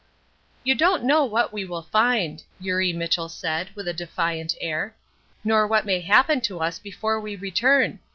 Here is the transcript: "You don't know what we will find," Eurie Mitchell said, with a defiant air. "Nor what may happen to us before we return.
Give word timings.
"You 0.63 0.73
don't 0.73 1.03
know 1.03 1.23
what 1.25 1.53
we 1.53 1.63
will 1.63 1.83
find," 1.83 2.43
Eurie 2.59 2.91
Mitchell 2.91 3.29
said, 3.29 3.69
with 3.75 3.87
a 3.87 3.93
defiant 3.93 4.55
air. 4.59 4.95
"Nor 5.43 5.67
what 5.67 5.85
may 5.85 5.99
happen 6.01 6.41
to 6.41 6.59
us 6.59 6.79
before 6.79 7.19
we 7.19 7.35
return. 7.35 7.99